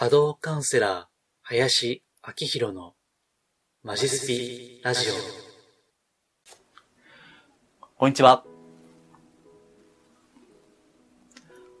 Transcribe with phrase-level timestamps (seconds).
[0.00, 1.04] 波動カウンセラー、
[1.42, 2.94] 林明宏の
[3.82, 5.12] マジスピラジオ。
[7.98, 8.42] こんにちは。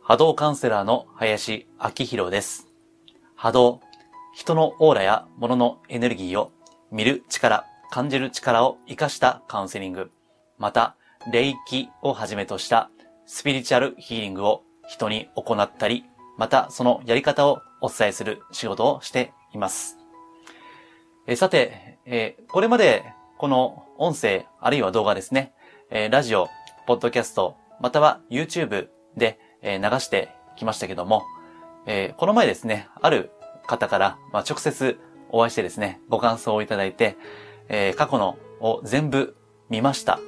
[0.02, 2.66] 波動カウンセラーの林明宏です。
[3.36, 3.80] 波動、
[4.34, 6.52] 人のオーラや物のエネルギーを
[6.90, 10.10] 見る力、感じる力を活かしたカウンセリング、
[10.58, 10.94] また、
[11.32, 12.90] 霊気をはじめとした
[13.24, 16.04] スピリチュアルヒーリングを人に行ったり、
[16.40, 19.98] またそのやり方をお伝えする仕事をしています。
[21.26, 23.04] えさて、えーこれまで
[23.36, 25.52] この音声あるいは動画ですね、
[25.90, 26.48] えーラジオ、
[26.86, 31.24] ポッドキャスト、または YouTube で、えー流してきましたけども、
[31.84, 33.32] えこの前ですね、ある
[33.66, 34.98] 方から、まあ、直接
[35.28, 37.18] お会いしてですね、ご感想をいただいて、
[37.68, 39.36] え過去のを全部
[39.68, 40.18] 見ました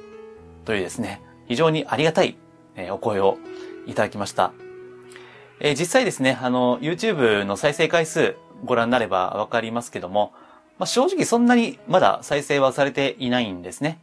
[0.65, 2.37] というですね、非常にありがたい、
[2.75, 3.39] えお声を
[3.87, 4.53] いただきました。
[5.59, 8.35] えー実際ですね、あの、YouTube の再生回数
[8.65, 10.33] ご覧になればわかりますけども、
[10.79, 14.01] まあ、正直そんなにまだ再生はされていないんですね。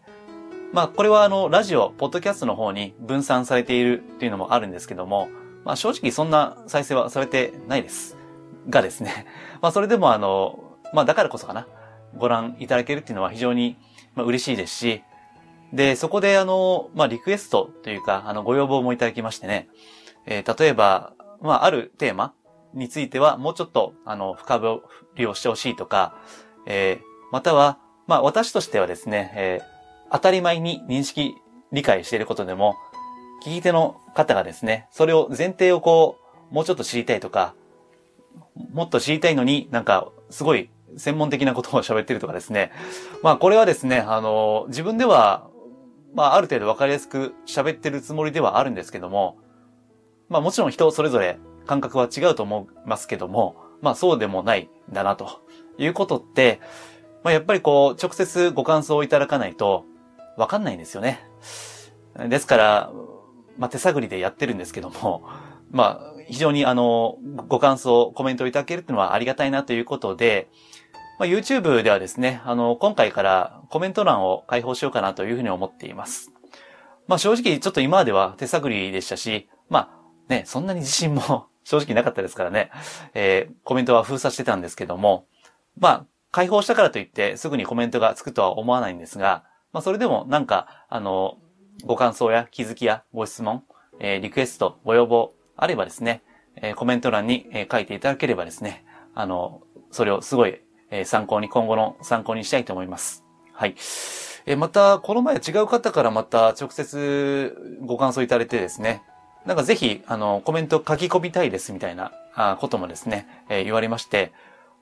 [0.73, 5.28] まあ、これはあの、ラジオ、ポッドキャストの方に分散されているっていうのもあるんですけども、
[5.65, 8.17] まあ、正直そんな再生はされてないです。
[8.69, 9.27] がですね、
[9.61, 11.67] まあ、それでもあの、まあ、だからこそかな、
[12.17, 13.77] ご覧いただけるっていうのは非常に、
[14.15, 15.03] ま、嬉しいですし、
[15.73, 19.69] で、そこであの、まあ、リクエストというか、あの、ご要望もいただきましてね、
[20.27, 22.35] えー例えば、まあ、あるテーマ
[22.75, 24.83] については、もうちょっと、あの、深掘
[25.17, 26.15] りをしてほしいとか、
[26.67, 29.81] えーまたは、まあ、私としてはですね、えー
[30.13, 31.37] 当たり前に認識、
[31.71, 32.75] 理解していることでも、
[33.45, 36.19] 聞き手の方がですね、それを前提をこ
[36.51, 37.55] う、もうちょっと知りたいとか、
[38.73, 42.73] もっと知りたいのになんか、すごい専門的なことを喋ってるとかですね。
[43.23, 45.49] まあ、これはですね、あの、自分では、
[46.15, 49.39] まあ、ある程度わかりやすく喋ってるつもりではあるんですけども、
[50.31, 55.42] まあ、もちろん人それぞれ感覚は違うと思いますけども、まあ、そうでもないんだな、と
[55.77, 56.61] いうことって、
[57.22, 59.84] まあ、やっぱりこう、直接ご感想をいただかないと、
[60.39, 61.20] わかんないんですよね。
[62.28, 62.93] ですから、
[63.59, 65.28] まあ、手探りでやってるんですけども、
[65.71, 67.16] まあ、非常にあの、
[67.49, 70.49] ご感想、コメントをいただけるっていうのはありがたいなということで、
[71.19, 76.32] まあ、YouTube ではですね、あの、今回からコメント欄を開放しようかなというふうに思っています。
[77.09, 80.00] まあ、正直ちょっと今までは手探りでしたし、まあ、
[80.31, 82.71] ね、そんなに自信も 正直なかったですからね、
[83.15, 85.27] えーコメントは封鎖してたんですけども、
[85.77, 91.39] まあ、開放したからといってすぐにコメントがつくとは思わないんですが、まあ、それでもなんか、あの、
[91.85, 93.65] ご感想や気づきやご質問、
[93.99, 96.23] えーリクエスト、ご要望あればですね、
[96.57, 100.61] えーコメント欄に、えー書いていただければですね、あの、それをすごい、
[100.91, 103.25] えー参考に、今後の参考にしたいと思います。
[103.53, 103.75] はい。
[104.47, 109.03] えーまた、この前違う方からまた直接ご感想いただいてですね、
[109.47, 114.33] なんかぜひ、あの、コメント書き込みたいですみたいなあこともですね、えー言われまして、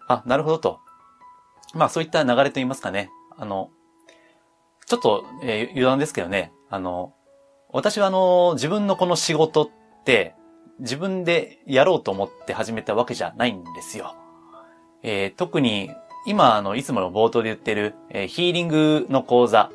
[0.08, 0.80] あ、なるほどと。
[1.74, 3.10] まあそういった流れと言いますかね。
[3.36, 3.70] あの、
[4.86, 7.14] ちょっと、えー余談ですけどね、あの、
[7.70, 9.68] 私はあの、自分のこの仕事っ
[10.04, 10.34] て、
[10.80, 14.14] 自分でやろうと思って始めたわけじゃないんですよ。
[15.02, 15.90] えー特に、
[16.26, 19.70] 今、あの、いつもの冒頭で言ってる、えーヒーリングの講座、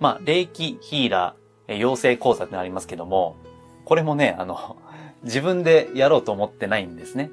[0.00, 3.36] まあ、霊気ヒーラー、えー養成講座ってありますけども、
[3.86, 4.76] これもね、あの、
[5.22, 7.30] 自分でやろうと思ってないんですね。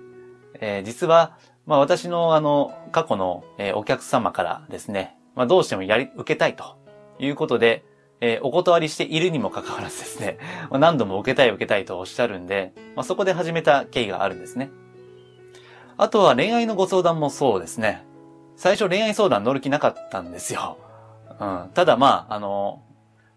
[0.61, 6.77] えー実は、まあ私のあの、過去の、えーお客様からですね、まあどうしてもやり、受けたいと
[7.19, 7.83] いうことで、
[8.21, 10.37] えーお断りしているにもかかわらずですね、
[10.69, 14.69] まあ何度も受けたい受けたいとおっしゃるんで、まあそこで始めた経緯があるんですね。
[15.97, 18.05] あとは恋愛のご相談もそうですね。
[18.55, 20.77] 最初恋愛相談乗る気なかったんですよ。
[21.39, 21.71] うん。
[21.73, 22.81] ただまあ、あの、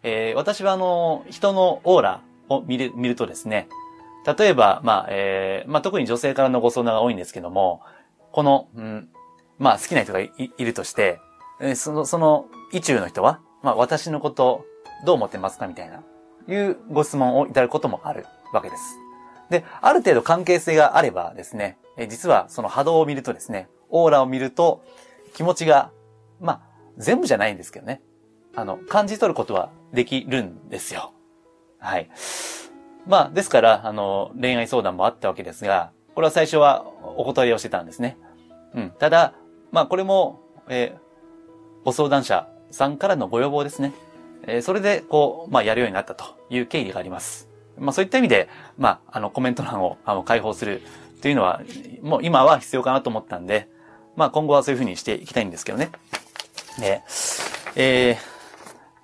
[0.03, 3.69] えー私はあの、人のオーラを見る、見るとですね、
[4.39, 7.81] 例えば、まあ、えーまあ特に女性からのご相談が多いんですけども、
[8.33, 9.09] この、うん、
[9.59, 11.21] まあ好きな人がいるとして、
[11.61, 14.65] えーその、その、意中の人は、まあ私のこと
[15.05, 16.03] どう思ってますかみたいな、
[16.49, 18.99] いうご質問をいただくこともあるわけです。
[19.49, 24.85] で、ある程度関係性があればですね、え実はその波動を見るとですね、オーラを見ると
[25.35, 25.93] 気持ちが、
[26.41, 26.61] まあ
[26.99, 28.03] 全部じゃないんですけどね、
[28.55, 31.13] あの、感じ取ることはできるんですよ。
[31.87, 32.11] はい。
[33.07, 36.85] まあ、ですから、あの、恋愛相談もあったわけですが、これは最初は
[37.17, 38.19] お断りをしてたんですね。
[38.75, 38.91] うん。
[38.99, 39.35] ただ、
[39.71, 41.07] まあ、これも、えー
[41.85, 43.93] ご相談者さんからのご要望ですね。
[44.49, 47.49] えーそれで、こう、まあ、やるようになったという経緯があります。
[47.79, 50.83] まあ、そういった意味で、まあ、あの、コメント欄を、あの、開放する
[51.23, 51.61] というのは、
[52.03, 53.69] もう今は必要かなと思ったんで、
[54.17, 55.93] まあ、今後はそういうふうにしていきたいんですけどね。
[56.81, 57.03] で、
[57.77, 58.37] えー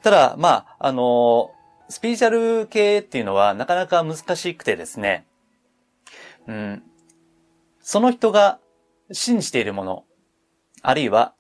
[0.03, 1.53] ただ、まあ、あの
[1.89, 5.27] スピリチュアル系っていうのはなかなか難しくてですね、
[6.47, 6.83] うん、
[7.81, 8.59] その人が
[9.11, 10.05] 信じているもの、
[10.83, 11.35] あるいは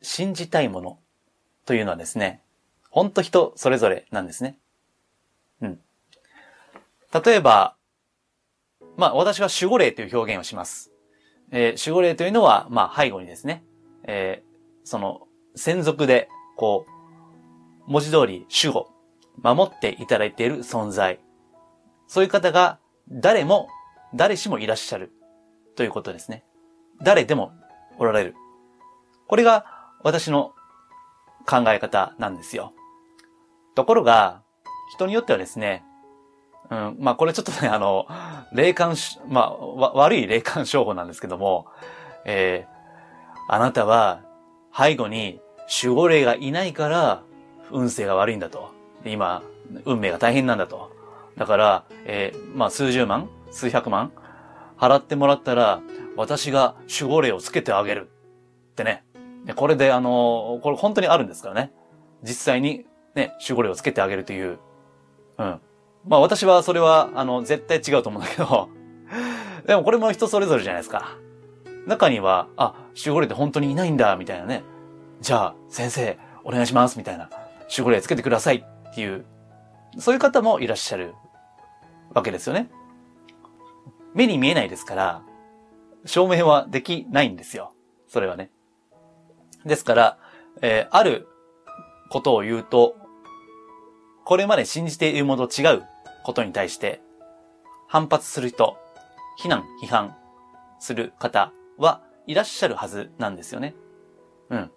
[0.00, 0.98] 信じたいもの
[1.66, 2.42] というのはですね、
[2.90, 4.58] ほんと人それぞれなんですね。
[5.60, 5.80] うん。
[7.24, 7.76] 例えば、
[8.96, 10.92] まあ私は守護霊という表現をします。
[11.50, 13.64] えー、守護霊というのは、まあ背後にですね、
[14.04, 15.22] えー、その
[15.54, 16.86] 専属で、こ
[17.86, 18.90] う、文字通り守護、
[19.42, 21.20] 守っていただいている存在。
[22.06, 22.78] そういう方が
[23.10, 23.68] 誰も、
[24.14, 25.12] 誰しもいらっしゃる
[25.76, 26.44] ということですね。
[27.02, 27.52] 誰でも
[27.98, 28.34] おられる。
[29.26, 29.66] これが
[30.02, 30.54] 私の
[31.46, 32.72] 考え方なんですよ。
[33.74, 34.42] ところが、
[34.92, 35.84] 人によってはですね、
[36.70, 38.06] うん、まあこれちょっとね、あの、
[38.52, 38.96] 霊感
[39.28, 41.66] まあ、悪い霊感商法なんですけども、
[42.24, 44.22] えー、あなたは
[44.76, 45.40] 背後に
[45.82, 47.22] 守護霊がいないから
[47.70, 48.77] 運勢が悪いんだと。
[49.04, 49.42] 今、
[49.84, 50.90] 運命が大変なんだと。
[51.36, 54.12] だから、えー、まあ数十万数百万
[54.78, 55.80] 払ってもらったら、
[56.16, 58.08] 私が守護霊をつけてあげる。
[58.72, 59.04] ってね。
[59.56, 61.72] これで、あの、これ本当にあるんですからね。
[62.22, 64.58] 実際にね、守護霊をつけてあげるという。
[65.38, 65.60] うん。
[66.06, 68.68] まあ私はそれは、あの、絶対違うと思うんだけど、
[69.66, 71.16] でもこれも人それぞれじゃないですか。
[71.86, 74.62] 中には、あ、守護霊って本当にいないんだ、みたいなね。
[75.20, 77.30] じゃあ、先生、お願いします、みたいな。
[77.70, 78.64] 守護霊つけてください
[78.94, 79.24] ていう、
[79.98, 81.14] そういう方もいらっしゃる
[82.14, 82.70] わけですよね。
[84.14, 85.22] 目に見えないですから、
[86.04, 87.72] 証明はできないんですよ。
[88.06, 88.50] それはね。
[89.64, 90.18] ですから、
[90.62, 91.28] えー、ある
[92.10, 92.96] ことを言うと、
[94.24, 95.82] これまで信じているものと違う
[96.24, 97.00] ことに対して、
[97.86, 98.76] 反発する人、
[99.38, 100.16] 非難、批判
[100.78, 103.74] する方はいらっしゃるはずなんですよね。
[104.50, 104.70] うん。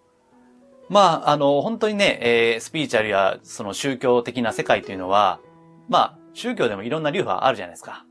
[0.91, 5.39] まあ、あの、本当にね、えー、スピーチャルやその宗教的な世界というのは、
[5.87, 8.05] まあ、宗教でもいろんな流派あるじゃないですか。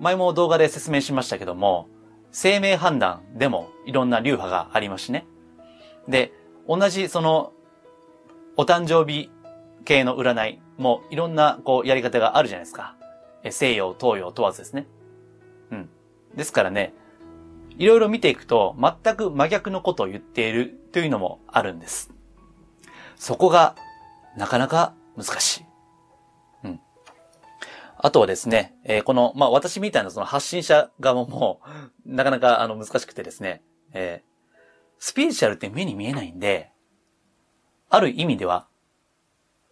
[0.00, 1.88] 前も動画で説明しましたけども、
[2.30, 5.24] 生命判断でもいろんな流派がありますしね。
[6.06, 6.30] で、
[6.68, 7.54] 同じその、
[8.58, 9.30] お誕生日
[9.86, 12.96] 系の占いもいろんなこうやり方があるじゃないですか。
[13.50, 14.86] 西洋、東洋問わずですね。
[15.70, 15.88] うん。
[16.36, 16.92] ですからね、
[17.78, 22.12] いろいろ見ていくと全く真逆のことを言っているというのもあるんです。
[23.16, 23.74] そこが
[24.36, 25.64] なかなか難しい。
[26.64, 26.80] うん。
[27.96, 31.60] あとはですね、えー、この、まあ、私みたいなその発信者側も
[32.04, 33.62] なかなかあの難しくてですね、
[33.92, 34.34] えー、
[34.98, 36.70] スピリチュアルって目に見えないんで、
[37.90, 38.66] ある意味では、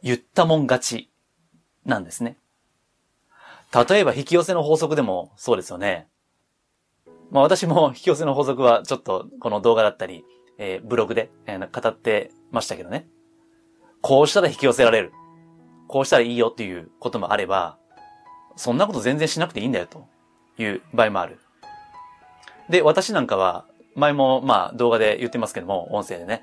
[0.02, 1.10] 言ったもん勝ち
[1.84, 2.36] なんですね。
[3.88, 6.08] 例えば引き寄せの法則でもそうですよね。
[7.32, 10.24] まあ私も引き寄せの法則はちょっとこの動画だったり、
[10.58, 13.08] えー、ブログで、えー、語ってましたけどね。
[14.02, 15.12] こうしたら引き寄せられる。
[15.88, 17.78] こうしたらいいよっていうこともあれば、
[18.56, 20.06] そんなこと全然しなくていいんだよと
[20.58, 21.38] いう場合もある。
[22.68, 26.42] で、私なんかは前もまあ動画で言ってますけども、音声でね、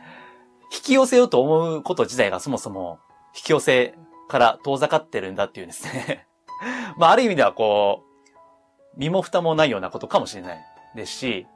[0.74, 3.00] 引き寄せようと思うこと自体がそもそも
[3.36, 3.96] 引き寄せ
[4.28, 6.28] から遠ざかってるんだっていうんですね
[6.98, 10.66] まあある意味ではこう、身も蓋もないようなことかもしれない
[10.96, 11.48] ですし、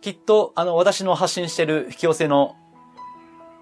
[0.00, 2.56] きっとあの私の発信してる引き寄せの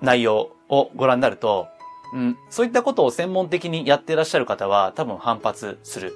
[0.00, 1.68] 内容をご覧になると、
[2.12, 6.12] うん、そういったことを専門的にやってらっしゃる方は多分反発する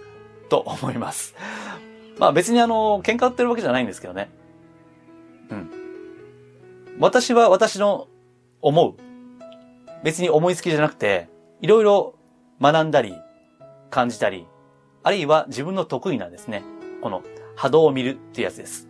[0.49, 1.35] と思います。
[2.19, 4.31] まあ別にあの、喧嘩売ってるわけじゃないんですけどね。
[5.51, 5.71] うん。
[6.99, 8.09] 私は私の
[8.61, 8.95] 思う。
[10.05, 11.29] 別に思いつきじゃなくて、
[11.61, 12.15] いろいろ
[12.61, 13.15] 学んだり、
[13.91, 14.47] 感じたり、
[15.03, 16.63] あるいは自分の得意なんですね、
[17.01, 17.23] この
[17.61, 18.89] 波動を見るっていうやつです。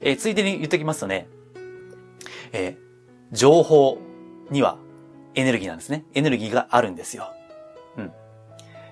[0.00, 1.26] えー、ついでに言っておきますとね、
[2.52, 3.98] えー、情報
[4.52, 4.78] には
[5.34, 6.04] エネルギーなんですね。
[6.14, 7.32] エネルギーがあるんですよ。
[7.96, 8.12] うん。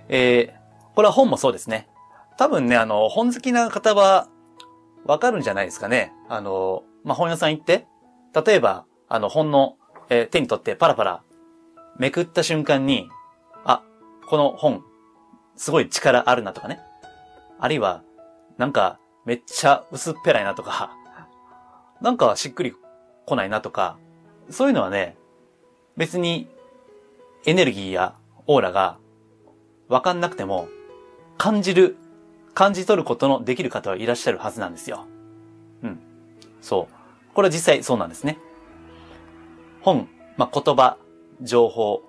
[0.09, 1.87] えー、これは本もそうですね。
[2.37, 4.27] 多分ね、あの、本好きな方は
[5.05, 6.13] わかるんじゃないですかね。
[6.29, 7.87] あの、まあ、本屋さん行って、
[8.45, 9.77] 例えば、あの、本の、
[10.09, 11.23] えー、手に取ってパラパラ
[11.97, 13.09] めくった瞬間に、
[13.65, 13.85] あ、
[14.27, 14.83] この本、
[15.55, 16.81] すごい力あるなとかね。
[17.61, 18.03] あるいは、
[18.59, 20.91] なんか、めっちゃ薄っぺらいなとか、
[22.01, 22.75] なんかしっくり
[23.27, 23.97] 来ないなとか、
[24.51, 25.17] そういうのはね、
[25.97, 26.49] 別に
[27.47, 28.15] エネルギーや
[28.47, 28.99] オーラが
[29.89, 30.69] わかんなくても、
[31.39, 31.97] 感じる
[32.55, 35.07] 感じ取ることのできる方はいらっしゃるはずなんですよ。
[35.83, 36.01] うん。
[36.61, 37.35] そう。
[37.35, 38.39] これは実際そうなんですね。
[39.83, 40.97] 本、まあ、言葉、
[41.41, 42.03] 情報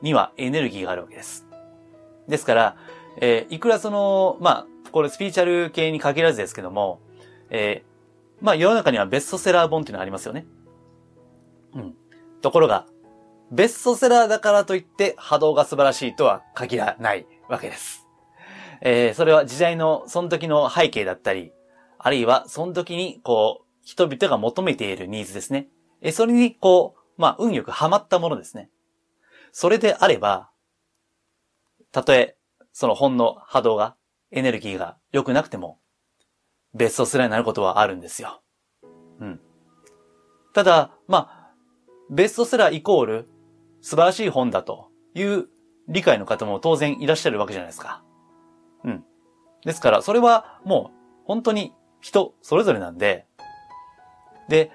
[0.00, 1.46] にはエネルギーがあるわけです。
[2.28, 2.76] ですから、
[3.18, 7.00] えー、いくらその、まあ、これスピーチャル系に限らずですけども、
[7.50, 10.46] えー、まあ、世の中にはベストセラー本っていうのがありますよね。
[11.74, 11.94] うん。
[12.40, 12.86] ところが、
[13.50, 18.06] ベストセラーだからといって波動が素晴らしいとは限らないわけです。
[18.80, 21.52] えー、それは時代の、その時の背景だったり、
[21.98, 25.68] あるいはその時にこう、人々が求めているニーズですね。
[26.00, 28.70] え、それに、こう、まあ、運よくハマったものですね。
[29.52, 30.50] それであれば、
[31.92, 32.36] たとえ、
[32.72, 33.96] その本の波動が、
[34.30, 35.78] エネルギーが良くなくても、
[36.74, 38.42] ベストセラーになることはあるんですよ。
[39.20, 39.40] うん。
[40.54, 41.54] ただ、まあ、
[42.10, 43.28] ベストセラーイコール
[43.80, 45.48] 素晴らしい本だという
[45.88, 48.02] 理解の方も当然いらっしゃるわけじゃないですか。
[48.84, 49.04] うん。
[49.64, 53.26] ですから、それはもう本当に人それぞれなんで、
[54.48, 54.72] で、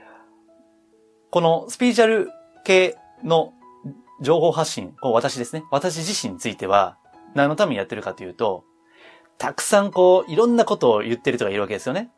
[1.32, 2.30] このスピーチャル
[2.64, 3.54] 系の
[4.22, 5.66] 情報発信、こう私ですね。
[5.72, 6.98] 私自身については
[7.34, 8.64] 何のためにやってるかというと、
[9.38, 12.10] たくさんこう、いろんなことを言ってる人がいるわけですよね。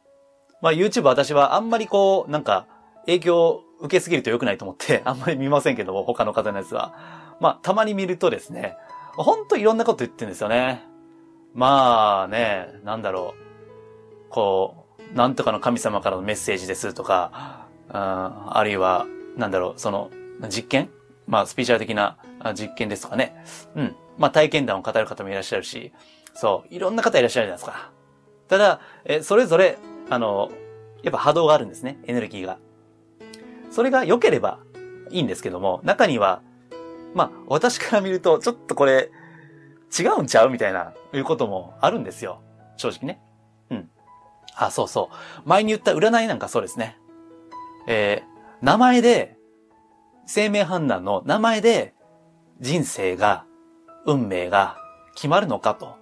[0.61, 2.67] まあ YouTube 私はあんまりこう、なんか
[3.05, 6.93] 影響を受けすぎると良くないと思って あんまり見ませんけども、他の方のやつは。
[7.39, 8.77] まあたまに見るとですね、
[9.15, 10.83] ほんといろんなこと言ってるんですよね。
[11.53, 14.29] まあね、なんだろう。
[14.29, 19.05] こう、なんとかの神様からのメッセージですとか、ああるいは、
[19.37, 20.11] なんだろう、その、
[20.49, 20.91] 実験？
[21.27, 22.17] まあ、スピーチャー的な
[22.53, 23.35] 実験ですとかね。
[23.75, 23.95] うん。
[24.17, 25.93] まあ、体験談を語る方もいらっしゃるし、
[26.39, 27.91] そう、いろんな方いらっしゃるじゃないですか。
[28.47, 30.51] ただ、え、それぞれ、あの、
[31.01, 31.97] やっぱ波動があるんですね。
[32.05, 32.59] エネルギーが。
[33.71, 34.59] それが良ければ
[35.09, 36.43] いいんですけども、中には、
[37.15, 39.09] まあ、私から見ると、ちょっとこれ、
[39.97, 42.43] 違うんちゃうみたいな、いうこともあるんですよ。
[42.77, 43.19] 正直ね。
[43.71, 43.89] うん。
[44.55, 45.49] あ、そうそう。
[45.49, 46.99] 前に言った占いなんかそうですね。
[47.87, 49.37] えー、名前で、
[50.27, 51.95] 生命判断の名前で、
[52.59, 53.45] 人生が、
[54.05, 54.77] 運命が
[55.15, 55.97] 決まるのかと。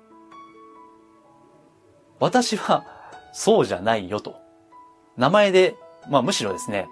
[2.19, 2.86] 私は、
[3.34, 4.36] そうじゃないよと。
[5.17, 5.75] 名前で、
[6.10, 6.88] まあむしろですね、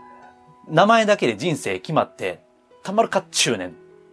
[0.68, 2.44] 名前だけで人生決まって、
[2.84, 3.72] たまるかっちゅうねんっ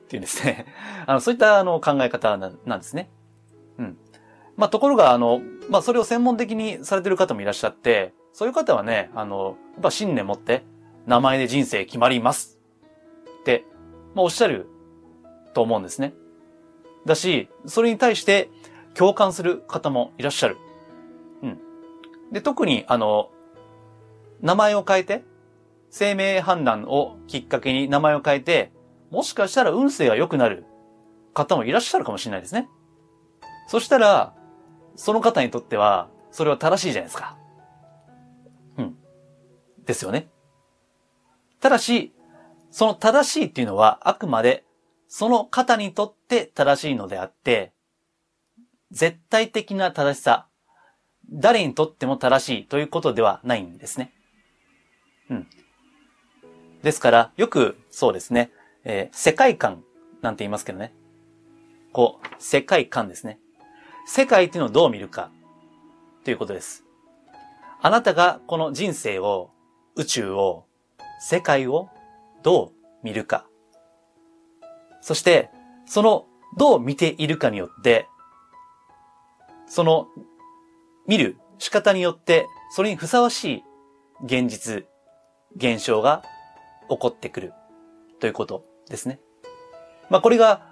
[0.09, 0.67] ていうんですね。
[1.07, 3.11] あの、そういったあの考え方なんですね。
[3.79, 3.99] うん。
[4.57, 10.64] まあところが、あの、まあそれを専門的にされてる方もいらっしゃって、そういう方はね、あの、やっぱ信念持って、
[11.07, 12.61] 名前で人生決まります
[13.40, 13.64] って、
[14.14, 14.69] まあおっしゃる
[15.55, 16.14] と思うんですね。
[17.07, 18.50] だし、それに対して
[18.95, 20.59] 共感する方もいらっしゃる。
[22.33, 23.31] で、特に、あの、
[24.41, 25.25] 名前を変えて、
[25.91, 28.73] 生命判断をきっかけに名前を変えて、
[29.11, 30.65] もしかしたら運勢が良くなる
[31.35, 32.69] 方もいらっしゃるかもしれないですね。
[33.67, 34.35] そしたら、
[34.95, 37.37] その方にとっては、それは正しいじゃないですか。
[38.79, 38.97] うん。
[39.85, 40.29] ですよね。
[41.61, 42.15] ただし、
[42.71, 44.65] その正しいっていうのは、あくまで、
[45.09, 47.73] その方にとって正しいのであって、
[48.93, 50.47] 絶対的な正しさ、
[51.33, 54.13] 誰にとっても正しいということではないんですね。
[55.31, 55.47] うん。
[56.83, 58.51] ですから、よくそうですね、
[58.85, 59.85] えー、世界観
[60.23, 60.93] なんて言いますけどね。
[61.93, 63.39] こう、世界観ですね。
[64.07, 65.31] 世界っていうのをどう見るか
[66.25, 66.85] ということです。
[67.83, 69.51] あなたがこの人生を、
[69.97, 70.65] 宇宙を、
[71.21, 71.89] 世界を
[72.43, 72.73] どう
[73.03, 73.47] 見るか。
[75.01, 75.51] そして、
[75.87, 78.07] そのどう見ているかによって、
[79.67, 80.09] その
[81.11, 83.64] 見る仕方によって、それにふさわしい
[84.26, 84.87] 現実、
[85.57, 86.23] 現象が
[86.88, 87.52] 起こってくる
[88.21, 89.19] ということですね。
[90.09, 90.62] まあこれが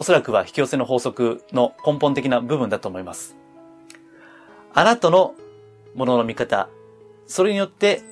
[0.00, 3.36] おそらくは引き寄せの法則の根本的な部分だと思います。
[4.74, 5.36] あなたの
[5.94, 6.68] ものの見方、
[7.28, 8.02] それによって、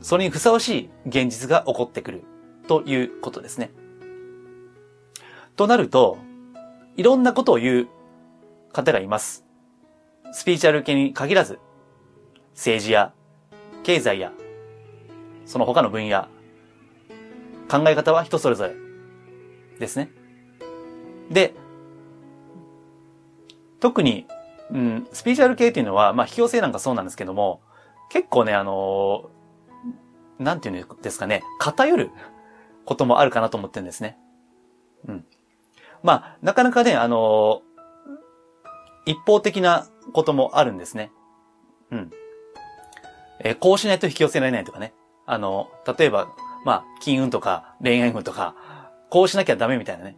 [0.00, 2.22] それにふさわしい現実が起こってくる
[2.68, 3.72] ということですね。
[5.56, 6.18] となると、
[6.96, 7.88] いろんなことを言う
[8.72, 9.45] 方がいます。
[10.32, 11.58] スピーチャル系に限らず、
[12.54, 13.12] 政治や
[13.82, 14.32] 経済や、
[15.44, 16.28] その他の分野、
[17.68, 18.74] 考え方は人それぞれ
[19.78, 20.10] ですね。
[21.30, 21.54] で、
[23.80, 24.26] 特に、
[24.70, 27.60] うん、スピーチャル系っていうのは、まあ、引き寄せなんかそうなんですけども、
[28.10, 32.10] 結構ね、あのー、なんていうんですかね、偏る
[32.84, 34.18] こともあるかなと思ってるんですね。
[35.08, 35.24] うん。
[36.02, 41.12] まあ、なかなかね、あのー、一方的なこともあるんですね。
[41.90, 42.10] うん。
[43.40, 44.94] えー、こうしないと引き寄せられないとかね。
[45.26, 46.28] あの、例えば、
[46.64, 48.54] まあ、金運とか恋愛運とか、
[49.10, 50.16] こうしなきゃダメみたいなね。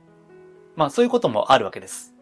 [0.76, 2.14] まあ、そういうこともあるわけです。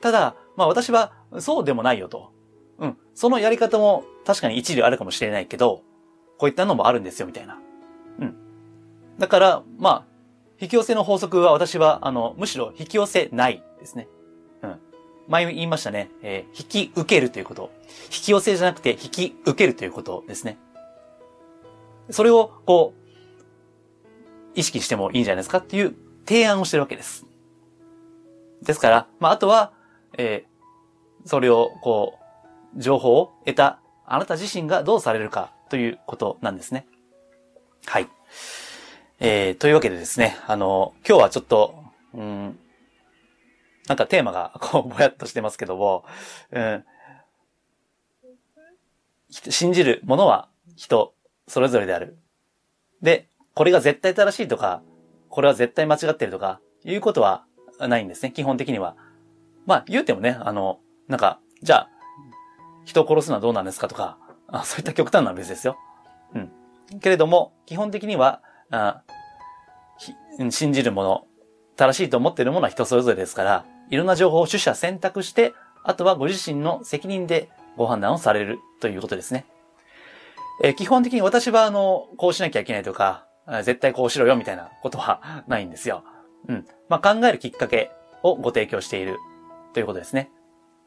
[0.00, 2.32] ただ、まあ私はそうでもないよと。
[2.78, 2.96] うん。
[3.14, 5.82] そのやり方も確かに一理あるかもしれないけど、
[6.38, 7.58] こういったのもあるんですよ、みたいな。
[8.20, 8.36] うん。
[9.18, 10.04] だから、まあ、
[10.60, 14.08] 引き寄せの法則は私は、あの、むしろ引き寄せないですね。
[15.28, 16.10] 前言いましたね。
[16.22, 17.70] えー、引き受けるということ。
[18.04, 20.58] 引き寄せじゃなくて引き受けるということですね。
[22.10, 22.98] それを、こう、
[24.54, 25.94] 意識してもいいんじゃないですかっていう
[26.26, 27.26] 提案をしてるわけです。
[28.62, 29.72] ですから、まあ、あとは、
[30.16, 32.18] えー、それを、こ
[32.74, 33.80] う、情報を得た
[34.10, 36.86] あなた自身がどうされるかということなんですね。
[37.84, 38.08] はい。
[39.20, 42.58] えー、というわけでですね、あの、今日はちょっと、うん、
[43.88, 46.04] なんかテーマが、 こう、ぼやっとしてますけども、
[46.50, 46.84] うん、
[49.30, 51.14] 信じるものは人、
[51.46, 52.18] それぞれである。
[53.02, 54.82] で、これが絶対正しいとか、
[55.28, 57.44] これは絶対間違ってるとか、いうことは
[57.80, 58.96] ないんですね、基本的には。
[59.66, 61.90] まあ、言うてもね、あの、なんか、じゃあ、
[62.84, 65.76] 人を殺すのはどうなんですかとか、あそういった極端な別ですよ。
[66.34, 67.00] うん。
[67.00, 68.40] けれども、基本的には、
[68.70, 69.02] あ
[70.50, 71.26] 信じるもの、
[71.78, 75.54] 正しいと思っているものは人それぞれですから、いろんな情報を取捨選択して、
[75.84, 79.46] あとはご自身の責任でご判断をされるということですね。
[80.62, 83.26] えー、基本的に私は、あの、こうしなきゃいけないとか、
[83.62, 86.02] 絶対こうしろよみたいなことはないんですよ。
[86.48, 86.66] うん。
[86.88, 87.92] まあ、考えるきっかけ
[88.24, 89.16] をご提供している
[89.72, 90.30] ということですね。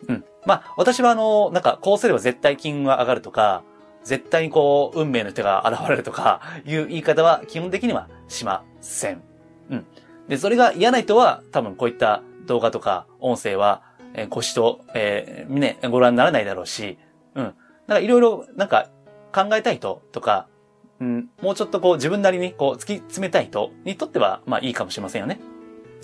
[0.09, 0.25] うん。
[0.45, 3.63] まあ、私はあの、なんか、こうすれば絶対金運が上がるとか、
[4.03, 9.23] 絶対にこう、運命の手が現れるとか、いう言い方は基本的にはしません。
[9.69, 9.85] うん。
[10.31, 13.81] で、それが嫌な人は、多分こういった動画とか音声は、
[14.13, 16.97] えー、ご視聴、えー、ね、ご覧にならないだろうし、
[17.35, 17.43] うん。
[17.43, 17.53] なん
[17.97, 18.87] かいろいろ、なんか
[19.33, 20.47] 考えたい人とか、
[21.01, 25.41] うん、もうちょっとこう自分なりにこう突き詰めたい人にとっては、まあいいかもしれませんよね。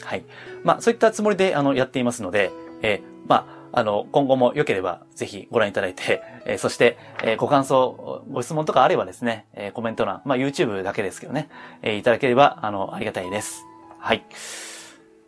[0.02, 0.26] はい。
[0.62, 11.48] まあそういったつもりで、あの、やっていますので、えー、まあ、あの、今後も良ければぜひご覧いただいて、えー、そして、えー、ご感想、ご質問とかあればですね、えー、コメント欄、まあ YouTube だけですけどね、
[11.82, 13.64] え、いただければ、あの、ありがたいです。
[14.08, 14.24] はい。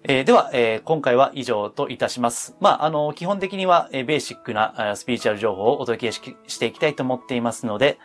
[0.04, 2.56] えー、では、えー、今回は以上といたします。
[2.62, 8.00] まあ、あの、基本的には、えー、ベーシックなスピリチュアル情報をお届けししていきたいと思っていますので、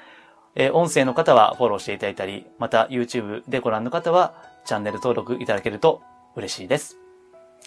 [0.57, 6.03] えー、音声の方はフォローしていただいたり、また YouTube でご覧の方はチャンネル登録いただけると
[6.35, 6.97] 嬉しいです。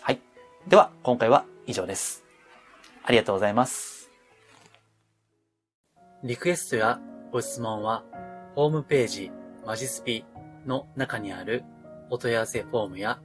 [0.01, 0.19] はい。
[0.67, 2.25] では、今回は以上です。
[3.05, 4.11] ありがとうございます。
[6.25, 6.99] リクエストや
[7.31, 8.03] ご質問は、
[8.55, 9.31] ホームページ、
[9.65, 10.25] マジスピ
[10.65, 11.63] の中にある
[12.09, 13.19] お問い合わせフォームや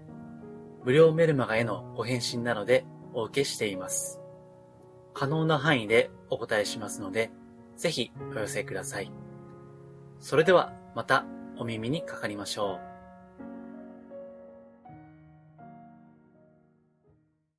[0.84, 4.20] 無料メルマガへのご返信などでお受けしています。
[5.14, 7.30] 可能な範囲でお答えしますので、
[7.76, 9.12] ぜひお寄せください。
[10.20, 11.24] それではまた
[11.58, 12.91] お耳にかかりましょう。